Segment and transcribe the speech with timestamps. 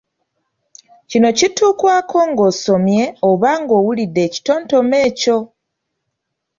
[1.09, 5.37] Kino kituukwako ng’osomye oba nga owulidde ekitontome ekyo.